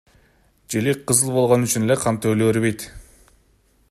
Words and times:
Желек 0.75 1.03
кызыл 1.11 1.33
болгон 1.35 1.67
үчүн 1.67 1.85
эле 1.89 1.99
кан 2.07 2.19
төгүлө 2.23 2.47
бербейт. 2.51 2.87